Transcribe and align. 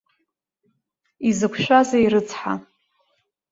Изықәшәазеи, 1.29 2.07
рыцҳа! 2.13 2.53